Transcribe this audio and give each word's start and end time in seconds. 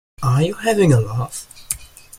Are 0.23 0.41
you 0.41 0.55
having 0.55 0.91
a 0.91 0.99
laugh? 0.99 1.45